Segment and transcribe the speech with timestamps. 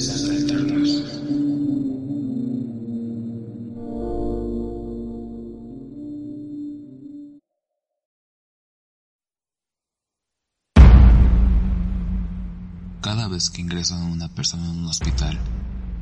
[0.00, 0.16] Cada
[13.28, 15.38] vez que ingresan a una persona en un hospital,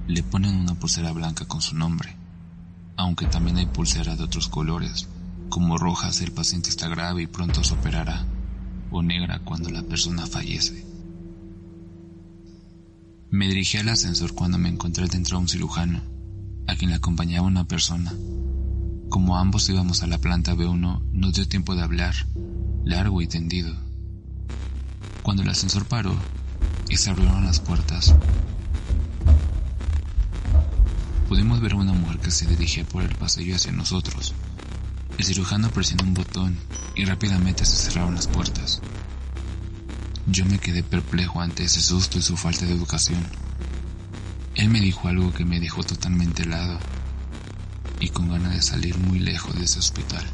[0.07, 2.15] le ponen una pulsera blanca con su nombre,
[2.97, 5.09] aunque también hay pulseras de otros colores,
[5.49, 8.25] como roja si el paciente está grave y pronto se operará,
[8.93, 10.98] o negra cuando la persona fallece.
[13.39, 16.03] Me dirigí al ascensor cuando me encontré dentro de un cirujano,
[16.67, 18.13] a quien le acompañaba una persona.
[19.11, 22.17] Como ambos íbamos a la planta B1, nos dio tiempo de hablar,
[22.85, 23.73] largo y tendido.
[25.23, 26.17] Cuando el ascensor paró
[26.89, 28.13] y se abrieron las puertas,
[31.29, 34.35] pudimos ver a una mujer que se dirigía por el pasillo hacia nosotros.
[35.17, 36.59] El cirujano presionó un botón
[36.97, 38.81] y rápidamente se cerraron las puertas.
[40.31, 43.25] Yo me quedé perplejo ante ese susto y su falta de educación.
[44.57, 46.79] Él me dijo algo que me dejó totalmente helado
[47.99, 50.25] y con ganas de salir muy lejos de ese hospital.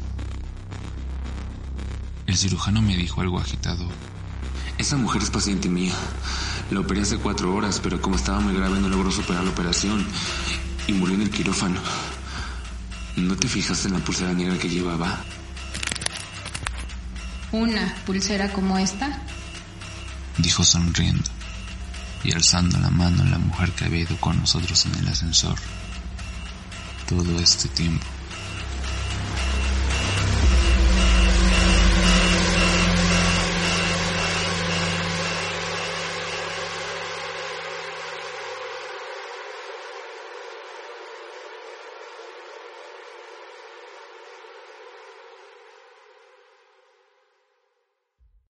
[2.27, 3.87] El cirujano me dijo algo agitado.
[4.77, 5.93] Esa mujer es paciente mía.
[6.71, 10.05] La operé hace cuatro horas, pero como estaba muy grave no logró superar la operación
[10.87, 11.79] y murió en el quirófano.
[13.15, 15.23] ¿No te fijaste en la pulsera negra que llevaba?
[17.53, 19.21] ¿Una pulsera como esta?
[20.37, 21.29] Dijo sonriendo
[22.23, 25.55] y alzando la mano a la mujer que había ido con nosotros en el ascensor
[27.07, 28.05] todo este tiempo.